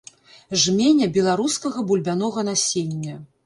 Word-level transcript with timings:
Жменя 0.61 1.09
беларускага 1.19 1.87
бульбянога 1.93 2.49
насення! 2.51 3.19